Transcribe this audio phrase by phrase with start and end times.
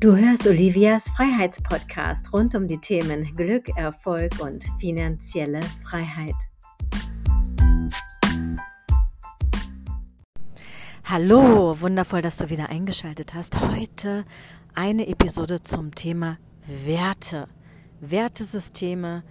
[0.00, 6.36] Du hörst Olivias Freiheitspodcast rund um die Themen Glück, Erfolg und finanzielle Freiheit.
[11.02, 13.60] Hallo, wundervoll, dass du wieder eingeschaltet hast.
[13.60, 14.24] Heute
[14.72, 16.38] eine Episode zum Thema
[16.84, 17.48] Werte,
[18.00, 19.24] Wertesysteme,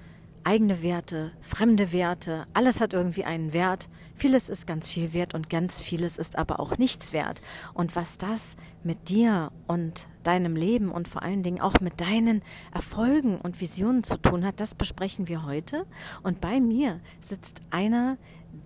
[0.48, 3.89] eigene Werte, fremde Werte, alles hat irgendwie einen Wert.
[4.16, 7.42] Vieles ist ganz viel wert und ganz vieles ist aber auch nichts wert.
[7.74, 12.41] Und was das mit dir und deinem Leben und vor allen Dingen auch mit deinen
[12.74, 15.86] Erfolgen und Visionen zu tun hat, das besprechen wir heute.
[16.24, 18.18] Und bei mir sitzt einer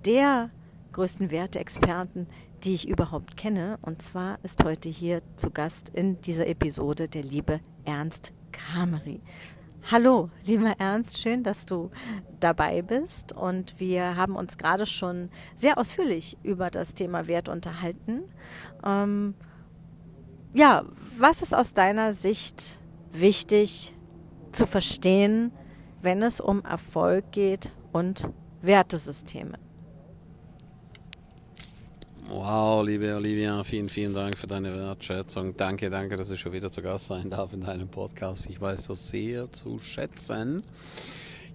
[0.06, 0.52] der
[0.94, 2.28] größten Werteexperten,
[2.64, 3.80] die ich überhaupt kenne.
[3.82, 9.20] Und zwar ist heute hier zu Gast in dieser Episode der liebe Ernst Kramery.
[9.90, 11.90] Hallo, lieber Ernst, schön, dass du
[12.40, 13.34] dabei bist.
[13.34, 18.22] Und wir haben uns gerade schon sehr ausführlich über das Thema Wert unterhalten.
[18.86, 19.34] Ähm,
[20.54, 20.86] ja,
[21.18, 22.80] was ist aus deiner Sicht
[23.12, 23.94] wichtig
[24.52, 25.52] zu verstehen,
[26.02, 28.30] wenn es um Erfolg geht und
[28.62, 29.58] Wertesysteme?
[32.34, 35.58] Wow, liebe Olivia, vielen, vielen Dank für deine Wertschätzung.
[35.58, 38.50] Danke, danke, dass ich schon wieder zu Gast sein darf in deinem Podcast.
[38.50, 40.64] Ich weiß das sehr zu schätzen.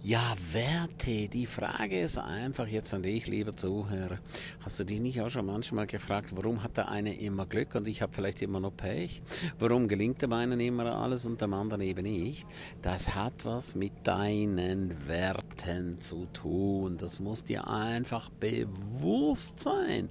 [0.03, 1.29] Ja, Werte.
[1.29, 4.19] Die Frage ist einfach jetzt an dich, lieber Zuhörer.
[4.65, 7.89] Hast du dich nicht auch schon manchmal gefragt, warum hat der eine immer Glück und
[7.89, 9.23] ich habe vielleicht immer noch Pech?
[9.59, 12.47] Warum gelingt dem einen immer alles und dem anderen eben nicht?
[12.83, 16.99] Das hat was mit deinen Werten zu tun.
[16.99, 20.09] Das muss dir einfach bewusst sein.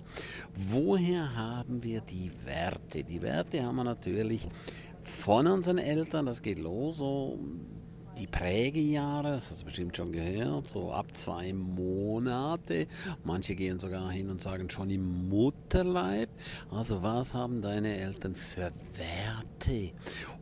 [0.55, 3.03] Woher haben wir die Werte?
[3.03, 4.49] Die Werte haben wir natürlich
[5.03, 6.25] von unseren Eltern.
[6.25, 7.39] Das geht los so
[8.17, 12.87] die Prägejahre, das hast du bestimmt schon gehört, so ab zwei Monate.
[13.23, 16.29] Manche gehen sogar hin und sagen schon im Mutterleib.
[16.71, 19.91] Also was haben deine Eltern für Werte?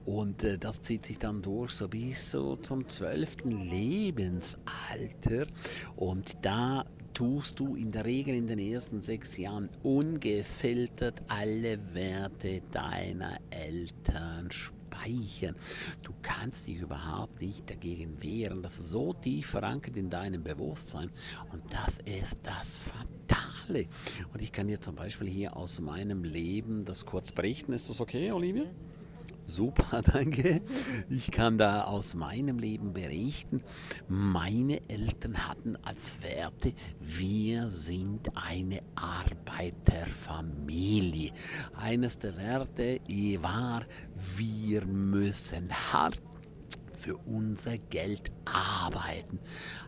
[0.06, 5.48] Und äh, das zieht sich dann durch so bis so zum zwölften Lebensalter.
[5.96, 12.62] Und da tust du in der Regel in den ersten sechs Jahren ungefiltert alle Werte
[12.72, 15.56] deiner Eltern spüren speichern.
[16.02, 18.62] Du kannst dich überhaupt nicht dagegen wehren.
[18.62, 21.10] Das ist so tief verankert in deinem Bewusstsein.
[21.52, 23.88] Und das ist das Fatale.
[24.34, 27.74] Und ich kann dir zum Beispiel hier aus meinem Leben das kurz berichten.
[27.74, 28.66] Ist das okay, Olivia?
[29.46, 30.62] Super, danke.
[31.10, 33.62] Ich kann da aus meinem Leben berichten.
[34.08, 41.32] Meine Eltern hatten als Werte, wir sind eine Arbeiterfamilie.
[41.76, 43.00] Eines der Werte
[43.42, 43.86] war,
[44.38, 46.22] wir müssen hart
[47.04, 49.40] für unser Geld arbeiten.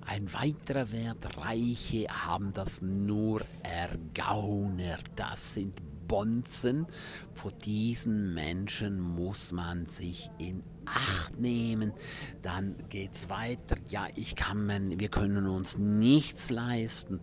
[0.05, 5.03] Ein weiterer Wert, Reiche haben das nur ergaunert.
[5.15, 6.85] Das sind Bonzen.
[7.33, 11.93] Vor diesen Menschen muss man sich in Acht nehmen.
[12.41, 13.75] Dann geht es weiter.
[13.87, 17.19] Ja, ich kann man, wir können uns nichts leisten.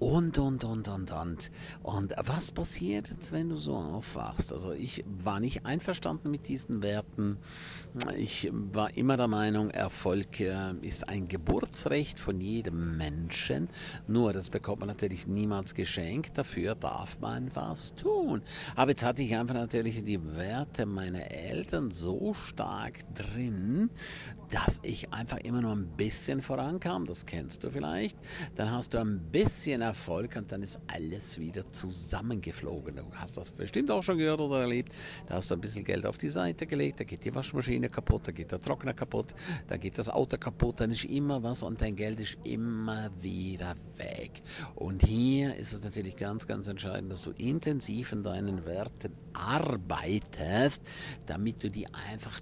[0.00, 1.50] Und, und, und, und, und.
[1.82, 4.50] Und was passiert wenn du so aufwachst?
[4.50, 7.36] Also ich war nicht einverstanden mit diesen Werten.
[8.16, 13.68] Ich war immer der Meinung, Erfolg äh, ist ein Geburtsrecht von jedem Menschen.
[14.08, 16.38] Nur, das bekommt man natürlich niemals geschenkt.
[16.38, 18.40] Dafür darf man was tun.
[18.76, 23.90] Aber jetzt hatte ich einfach natürlich die Werte meiner Eltern so stark drin,
[24.50, 27.06] dass ich einfach immer nur ein bisschen vorankam.
[27.06, 28.18] Das kennst du vielleicht.
[28.56, 32.96] Dann hast du ein bisschen Erfolg und dann ist alles wieder zusammengeflogen.
[32.96, 34.92] Du hast das bestimmt auch schon gehört oder erlebt.
[35.26, 38.28] Da hast du ein bisschen Geld auf die Seite gelegt, da geht die Waschmaschine kaputt,
[38.28, 39.34] da geht der Trockner kaputt,
[39.68, 43.76] da geht das Auto kaputt, dann ist immer was und dein Geld ist immer wieder
[43.96, 44.42] weg.
[44.74, 50.82] Und hier ist es natürlich ganz, ganz entscheidend, dass du intensiv in deinen Werten arbeitest,
[51.26, 52.40] damit du die einfach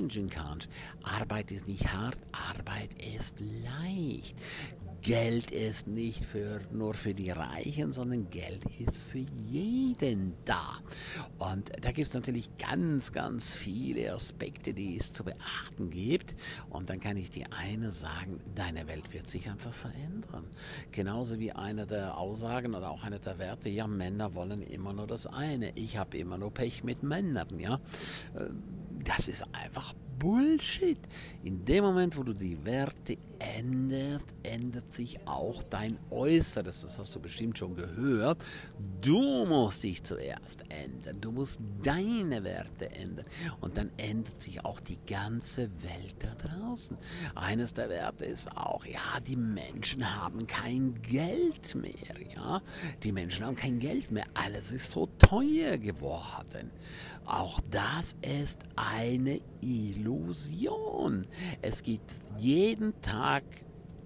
[0.00, 0.68] changen kannst.
[1.02, 4.36] Arbeit ist nicht hart, Arbeit ist leicht.
[5.02, 10.78] Geld ist nicht für, nur für die Reichen, sondern Geld ist für jeden da.
[11.38, 16.36] Und da gibt es natürlich ganz, ganz viele Aspekte, die es zu beachten gibt.
[16.70, 20.44] Und dann kann ich dir eine sagen, deine Welt wird sich einfach verändern.
[20.92, 25.08] Genauso wie eine der Aussagen oder auch eine der Werte, ja, Männer wollen immer nur
[25.08, 25.76] das eine.
[25.76, 27.80] Ich habe immer nur Pech mit Männern, ja.
[29.04, 30.98] Das ist einfach Bullshit.
[31.42, 33.18] In dem Moment, wo du die Werte
[33.56, 36.82] ändert, ändert sich auch dein Äußeres.
[36.82, 38.38] Das hast du bestimmt schon gehört.
[39.00, 41.20] Du musst dich zuerst ändern.
[41.20, 43.26] Du musst deine Werte ändern.
[43.60, 46.96] Und dann ändert sich auch die ganze Welt da draußen.
[47.34, 51.92] Eines der Werte ist auch, ja, die Menschen haben kein Geld mehr.
[52.34, 52.62] Ja,
[53.02, 54.26] die Menschen haben kein Geld mehr.
[54.34, 56.70] Alles ist so teuer geworden.
[57.24, 61.26] Auch das ist eine Illusion.
[61.60, 63.44] Es gibt jeden Tag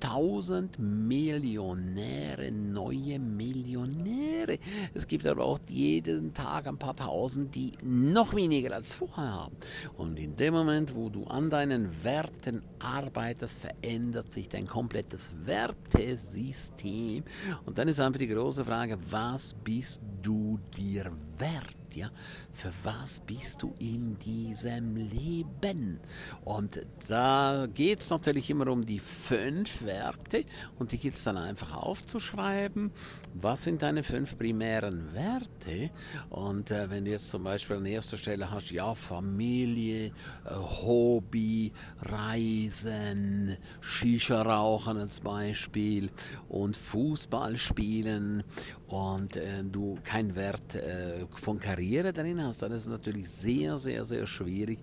[0.01, 4.59] tausend Millionäre, neue Millionäre.
[4.95, 9.57] Es gibt aber auch jeden Tag ein paar tausend, die noch weniger als vorher haben.
[9.97, 17.25] Und in dem Moment, wo du an deinen Werten arbeitest, verändert sich dein komplettes Wertesystem.
[17.65, 21.86] Und dann ist einfach die große Frage, was bist du dir wert?
[21.97, 22.11] Ja,
[22.53, 25.99] für was bist du in diesem Leben?
[26.45, 30.45] Und da geht es natürlich immer um die fünf Werte
[30.79, 32.93] und die gilt es dann einfach aufzuschreiben.
[33.33, 35.91] Was sind deine fünf primären Werte?
[36.29, 40.11] Und äh, wenn du jetzt zum Beispiel an erster Stelle hast, ja, Familie, äh,
[40.55, 41.73] Hobby,
[42.03, 46.11] Reisen, Shisha rauchen als Beispiel
[46.51, 48.45] und Fußball spielen
[48.87, 53.79] und äh, du keinen Wert äh, von Karriere drin hast, dann ist es natürlich sehr,
[53.79, 54.79] sehr, sehr schwierig,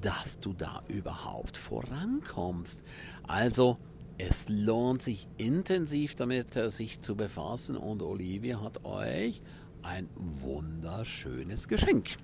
[0.00, 2.84] dass du da überhaupt vorankommst.
[3.26, 3.78] Also
[4.18, 9.42] es lohnt sich intensiv damit, äh, sich zu befassen und Olivia hat euch
[9.82, 12.16] ein wunderschönes Geschenk.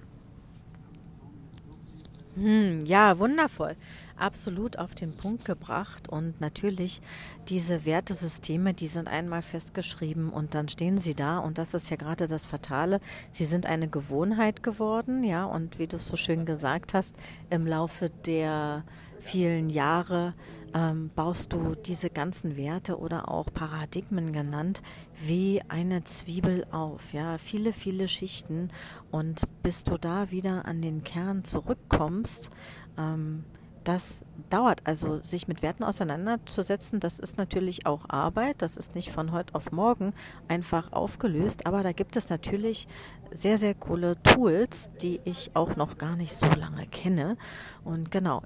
[2.34, 3.76] Hm, ja, wundervoll
[4.22, 6.08] absolut auf den Punkt gebracht.
[6.08, 7.02] Und natürlich,
[7.48, 11.38] diese Wertesysteme, die sind einmal festgeschrieben und dann stehen sie da.
[11.38, 13.00] Und das ist ja gerade das Fatale.
[13.30, 15.44] Sie sind eine Gewohnheit geworden, ja.
[15.44, 17.16] Und wie du es so schön gesagt hast,
[17.50, 18.84] im Laufe der
[19.20, 20.34] vielen Jahre
[20.74, 24.82] ähm, baust du diese ganzen Werte oder auch Paradigmen genannt
[25.24, 27.12] wie eine Zwiebel auf.
[27.12, 28.70] Ja, viele, viele Schichten.
[29.10, 32.50] Und bis du da wieder an den Kern zurückkommst,
[32.98, 33.44] ähm,
[33.84, 34.82] das dauert.
[34.84, 38.56] Also sich mit Werten auseinanderzusetzen, das ist natürlich auch Arbeit.
[38.58, 40.12] Das ist nicht von heute auf morgen
[40.48, 41.66] einfach aufgelöst.
[41.66, 42.86] Aber da gibt es natürlich
[43.30, 47.36] sehr, sehr coole Tools, die ich auch noch gar nicht so lange kenne.
[47.84, 48.42] Und genau,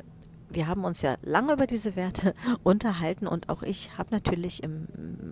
[0.48, 4.86] wir haben uns ja lange über diese Werte unterhalten und auch ich habe natürlich im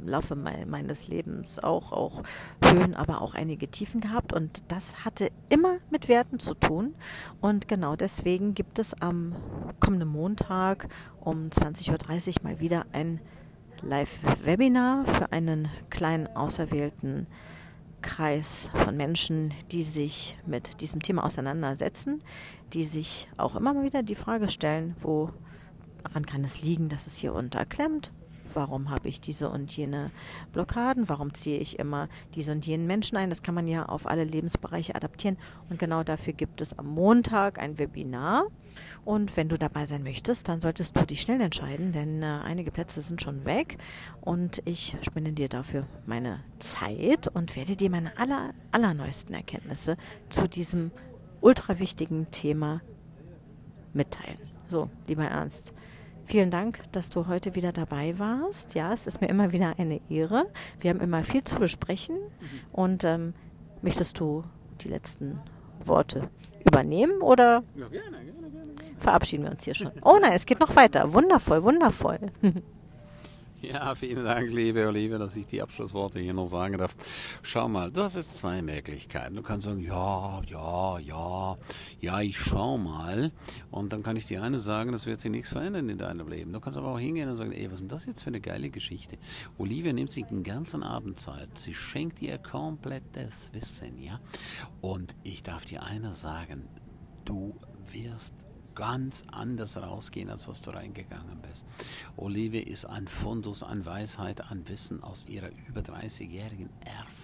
[0.05, 2.23] Laufe me meines Lebens auch, auch
[2.63, 6.95] Höhen, aber auch einige Tiefen gehabt und das hatte immer mit Werten zu tun
[7.41, 9.35] und genau deswegen gibt es am
[9.81, 10.89] kommenden Montag
[11.21, 11.91] um 20.30
[12.29, 13.21] Uhr mal wieder ein
[13.83, 17.27] Live-Webinar für einen kleinen auserwählten
[18.05, 22.23] Kreis von Menschen, die sich mit diesem Thema auseinandersetzen,
[22.75, 27.17] die sich auch immer mal wieder die Frage stellen, woran kann es liegen, dass es
[27.17, 28.13] hier unterklemmt?
[28.55, 30.11] Warum habe ich diese und jene
[30.53, 31.09] Blockaden?
[31.09, 33.31] Warum ziehe ich immer diese und jenen Menschen ein?
[33.31, 35.37] Das kann man ja auf alle Lebensbereiche adaptieren.
[35.71, 38.47] Und genau dafür gibt es am Montag ein Webinar.
[39.05, 42.71] Und wenn du dabei sein möchtest, dann solltest du dich schnell entscheiden, denn äh, einige
[42.71, 43.79] Plätze sind schon weg.
[44.21, 49.97] Und ich spende dir dafür meine Zeit und werde dir meine aller, allerneuesten Erkenntnisse
[50.29, 50.91] zu diesem
[51.41, 52.81] ultra wichtigen Thema
[53.93, 54.39] mitteilen.
[54.69, 55.73] So, lieber Ernst,
[56.27, 58.75] vielen Dank, dass du heute wieder dabei warst.
[58.75, 60.47] Ja, es ist mir immer wieder eine Ehre.
[60.81, 62.17] Wir haben immer viel zu besprechen.
[62.73, 63.35] Und ähm,
[63.83, 64.45] möchtest du
[64.81, 65.39] die letzten
[65.85, 66.29] Worte
[66.65, 69.93] übernehmen oder ja, gerne, gerne, gerne, verabschieden wir uns hier schon?
[70.03, 71.13] Oh nein, es geht noch weiter.
[71.13, 72.19] Wundervoll, wundervoll.
[73.73, 76.95] Ja, vielen Dank, liebe Olivia, dass ich die Abschlussworte hier noch sagen darf.
[77.43, 79.37] Schau mal, du hast jetzt zwei Möglichkeiten.
[79.37, 81.57] Du kannst sagen, ja, ja, ja,
[82.01, 83.33] ja, ich schau mal.
[83.71, 86.53] Und dann kann ich dir eine sagen, das wird sich nichts verändern in deinem Leben.
[86.53, 88.41] Du kannst aber auch hingehen und sagen, ey, was ist denn das jetzt für eine
[88.41, 89.17] geile Geschichte?
[89.59, 91.49] Olivia nimmt sich den ganzen Abend Zeit.
[91.59, 94.21] Sie schenkt dir komplettes Wissen, ja.
[94.81, 96.69] Und ich darf dir eine sagen,
[97.25, 97.55] du
[97.93, 98.35] wirst
[98.75, 101.65] ganz anders rausgehen, als was du reingegangen bist.
[102.17, 107.24] Olive ist ein Fundus an Weisheit, an Wissen aus ihrer über 30-jährigen Erfahrung.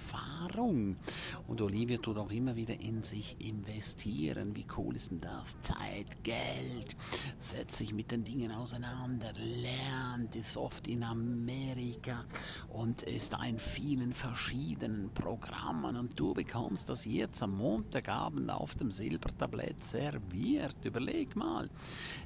[1.47, 4.55] Und Olivia tut auch immer wieder in sich investieren.
[4.55, 5.61] Wie cool ist denn das?
[5.62, 6.97] Zeit, Geld,
[7.40, 12.25] setzt sich mit den Dingen auseinander, lernt, ist oft in Amerika
[12.69, 15.97] und ist in vielen verschiedenen Programmen.
[15.97, 20.76] Und du bekommst das jetzt am Montagabend auf dem Silbertablett serviert.
[20.85, 21.69] Überleg mal.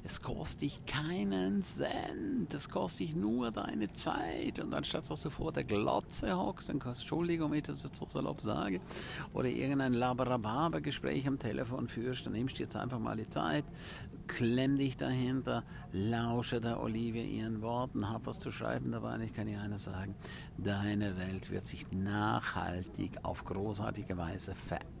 [0.03, 4.59] Es kostet dich keinen Cent, es kostet dich nur deine Zeit.
[4.59, 8.07] Und anstatt dass du vor der Glotze hockst, dann kannst Entschuldigung, ich das jetzt so
[8.07, 8.81] salopp sage,
[9.33, 13.65] oder irgendein Laberababer-Gespräch am Telefon führst, dann nimmst du jetzt einfach mal die Zeit,
[14.27, 19.15] klemm dich dahinter, lausche der Olivia ihren Worten, hab was zu schreiben dabei.
[19.15, 20.15] Und ich kann dir eines sagen,
[20.57, 24.94] deine Welt wird sich nachhaltig auf großartige Weise verändern.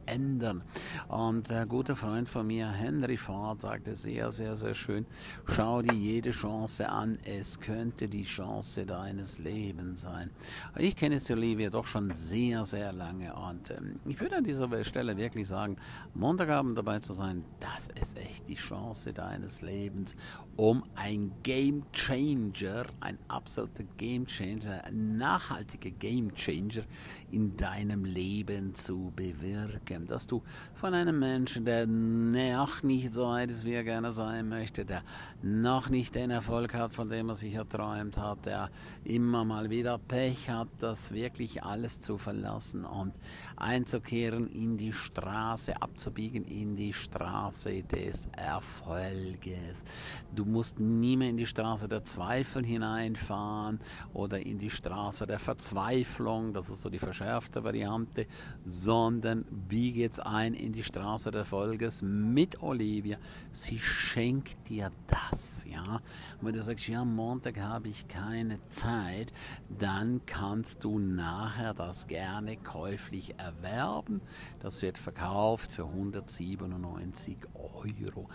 [1.07, 5.05] Und ein guter Freund von mir, Henry Ford, sagte sehr, sehr, sehr schön,
[5.47, 10.29] schau dir jede Chance an, es könnte die Chance deines Lebens sein.
[10.77, 15.17] Ich kenne Olivia doch schon sehr, sehr lange und ähm, ich würde an dieser Stelle
[15.17, 15.77] wirklich sagen,
[16.13, 20.15] Montagabend dabei zu sein, das ist echt die Chance deines Lebens,
[20.55, 26.83] um ein Game Changer, ein absoluter Game Changer, ein nachhaltiger Game Changer
[27.31, 29.94] in deinem Leben zu bewirken.
[30.07, 30.43] Dass du
[30.75, 35.01] von einem Menschen, der noch nicht so weit ist, wie er gerne sein möchte, der
[35.41, 38.69] noch nicht den Erfolg hat, von dem er sich erträumt hat, der
[39.03, 43.13] immer mal wieder Pech hat, das wirklich alles zu verlassen und
[43.55, 49.83] einzukehren in die Straße, abzubiegen in die Straße des Erfolges.
[50.35, 53.79] Du musst nie mehr in die Straße der Zweifel hineinfahren
[54.13, 58.25] oder in die Straße der Verzweiflung, das ist so die verschärfte Variante,
[58.65, 59.45] sondern
[59.85, 63.17] biege jetzt ein in die Straße des Erfolges mit Olivia.
[63.51, 66.01] Sie schenkt dir das, ja.
[66.39, 69.31] Und wenn du sagst, ja, Montag habe ich keine Zeit,
[69.69, 74.21] dann kannst du nachher das gerne käuflich erwerben.
[74.59, 78.27] Das wird verkauft für 197 Euro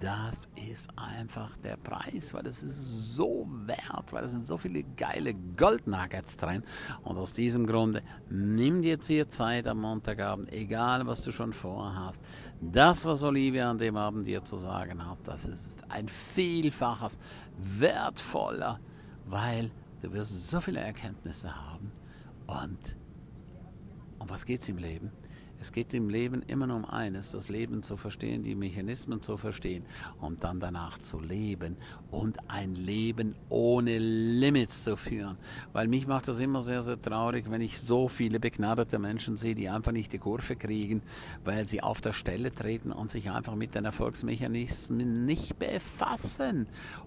[0.00, 4.82] das ist einfach der Preis, weil es ist so wert, weil es sind so viele
[4.96, 6.62] geile Goldnuggets drin.
[7.04, 11.52] Und aus diesem Grunde, nimm dir jetzt hier Zeit am Montagabend, egal was du schon
[11.52, 12.22] vorhast.
[12.60, 17.18] Das, was Olivia an dem Abend dir zu sagen hat, das ist ein Vielfaches
[17.58, 18.78] wertvoller,
[19.26, 21.90] weil du wirst so viele Erkenntnisse haben.
[22.46, 22.96] Und
[24.20, 25.10] um was geht es im Leben?
[25.60, 29.36] Es geht im Leben immer nur um eines, das Leben zu verstehen, die Mechanismen zu
[29.36, 29.84] verstehen
[30.20, 31.76] und dann danach zu leben
[32.10, 35.36] und ein Leben ohne Limits zu führen.
[35.72, 39.54] Weil mich macht das immer sehr, sehr traurig, wenn ich so viele begnadete Menschen sehe,
[39.54, 41.02] die einfach nicht die Kurve kriegen,
[41.44, 46.66] weil sie auf der Stelle treten und sich einfach mit den Erfolgsmechanismen nicht befassen.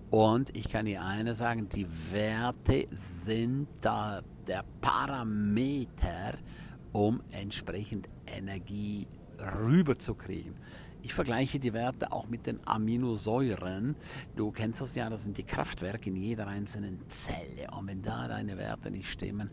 [0.09, 6.33] Und ich kann dir eines sagen, die Werte sind da der Parameter,
[6.91, 9.07] um entsprechend Energie
[9.39, 10.53] rüberzukriegen.
[11.01, 13.95] Ich vergleiche die Werte auch mit den Aminosäuren.
[14.35, 17.71] Du kennst das ja, das sind die Kraftwerke in jeder einzelnen Zelle.
[17.77, 19.49] Und wenn da deine Werte nicht stimmen,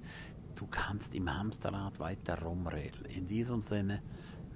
[0.57, 3.05] du kannst im Hamsterrad weiter rumreden.
[3.07, 4.03] In diesem Sinne,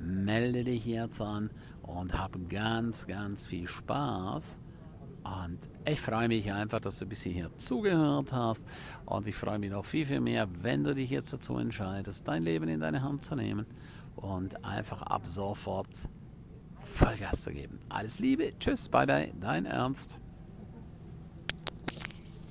[0.00, 1.50] melde dich jetzt an
[1.82, 4.58] und hab ganz, ganz viel Spaß
[5.24, 8.62] und ich freue mich einfach, dass du bis hierher zugehört hast.
[9.06, 12.42] Und ich freue mich noch viel, viel mehr, wenn du dich jetzt dazu entscheidest, dein
[12.42, 13.66] Leben in deine Hand zu nehmen
[14.16, 15.88] und einfach ab sofort
[16.84, 17.78] Vollgas zu geben.
[17.88, 20.18] Alles Liebe, tschüss, bye bye, dein Ernst.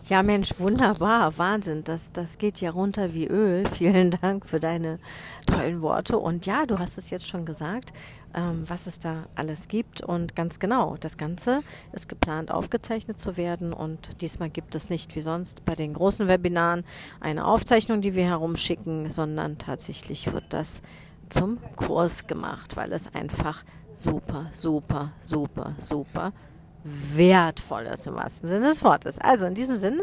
[0.09, 1.83] Ja, Mensch, wunderbar, Wahnsinn.
[1.83, 3.67] Das, das geht ja runter wie Öl.
[3.73, 4.97] Vielen Dank für deine
[5.45, 6.17] tollen Worte.
[6.17, 7.93] Und ja, du hast es jetzt schon gesagt,
[8.33, 10.01] ähm, was es da alles gibt.
[10.01, 11.61] Und ganz genau, das Ganze
[11.93, 13.71] ist geplant aufgezeichnet zu werden.
[13.71, 16.85] Und diesmal gibt es nicht wie sonst bei den großen Webinaren
[17.19, 20.81] eine Aufzeichnung, die wir herumschicken, sondern tatsächlich wird das
[21.29, 23.63] zum Kurs gemacht, weil es einfach
[23.93, 26.33] super, super, super, super
[26.83, 29.19] Wertvolles im wahrsten Sinne des Wortes.
[29.19, 30.01] Also in diesem Sinne,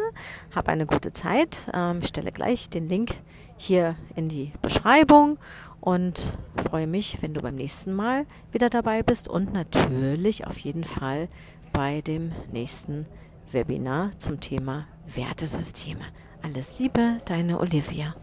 [0.54, 1.68] hab eine gute Zeit.
[1.72, 3.14] Ähm, ich stelle gleich den Link
[3.56, 5.38] hier in die Beschreibung
[5.80, 6.32] und
[6.68, 11.28] freue mich, wenn du beim nächsten Mal wieder dabei bist und natürlich auf jeden Fall
[11.72, 13.06] bei dem nächsten
[13.52, 16.04] Webinar zum Thema Wertesysteme.
[16.42, 18.14] Alles Liebe, deine Olivia.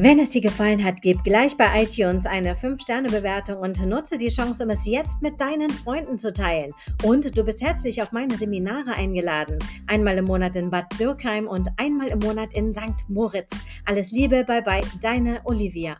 [0.00, 4.64] Wenn es dir gefallen hat, gib gleich bei iTunes eine 5-Sterne-Bewertung und nutze die Chance,
[4.64, 6.72] um es jetzt mit deinen Freunden zu teilen.
[7.04, 9.58] Und du bist herzlich auf meine Seminare eingeladen.
[9.86, 13.04] Einmal im Monat in Bad Dürkheim und einmal im Monat in St.
[13.08, 13.50] Moritz.
[13.84, 15.96] Alles Liebe, bye bye, deine Olivia.